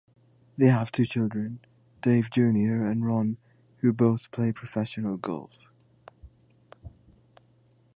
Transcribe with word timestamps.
They 0.57 0.65
have 0.65 0.91
two 0.91 1.05
children, 1.05 1.59
Dave 2.01 2.31
Junior 2.31 2.83
and 2.83 3.05
Ron, 3.05 3.37
who 3.81 3.93
both 3.93 4.31
play 4.31 4.51
professional 4.51 5.17
golf. 5.17 5.51